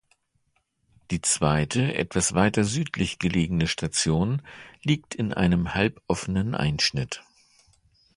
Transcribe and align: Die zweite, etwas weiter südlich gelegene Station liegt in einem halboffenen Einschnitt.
Die 1.11 1.21
zweite, 1.21 1.93
etwas 1.93 2.33
weiter 2.33 2.63
südlich 2.63 3.19
gelegene 3.19 3.67
Station 3.67 4.41
liegt 4.81 5.13
in 5.13 5.31
einem 5.31 5.75
halboffenen 5.75 6.55
Einschnitt. 6.55 7.21